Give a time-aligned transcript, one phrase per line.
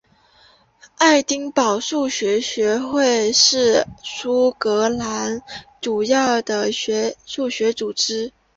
[0.97, 5.43] 爱丁堡数学学会是苏格兰
[5.79, 8.31] 主要的数学组织。